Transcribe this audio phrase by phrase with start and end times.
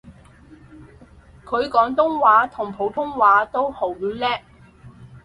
[1.45, 4.41] 佢廣東話同普通話都好叻